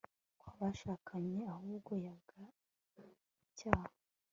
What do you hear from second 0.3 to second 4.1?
kwa bashakanye ahubwo yanga icyaha